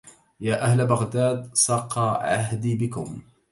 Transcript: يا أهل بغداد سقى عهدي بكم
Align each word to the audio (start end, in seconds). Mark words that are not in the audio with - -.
يا 0.41 0.61
أهل 0.61 0.85
بغداد 0.87 1.49
سقى 1.55 2.19
عهدي 2.23 2.75
بكم 2.75 3.21